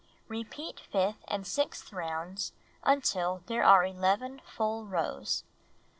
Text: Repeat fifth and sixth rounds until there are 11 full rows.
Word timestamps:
Repeat 0.27 0.79
fifth 0.79 1.23
and 1.27 1.45
sixth 1.45 1.93
rounds 1.93 2.53
until 2.81 3.43
there 3.45 3.63
are 3.63 3.85
11 3.85 4.41
full 4.43 4.87
rows. 4.87 5.43